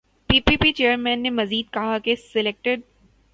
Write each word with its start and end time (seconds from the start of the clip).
پی 0.29 0.55
P 0.61 0.71
chairman 0.73 1.21
نے 1.23 1.29
مزید 1.29 1.73
کہا 1.73 1.97
کہ 2.03 2.15
سلیکٹڈ 2.23 2.81